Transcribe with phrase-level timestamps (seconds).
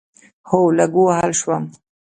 [0.49, 1.63] هو، لږ ووهل شوم